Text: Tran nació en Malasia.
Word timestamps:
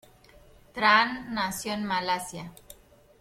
Tran 0.73 1.31
nació 1.35 1.73
en 1.73 1.83
Malasia. 1.85 2.51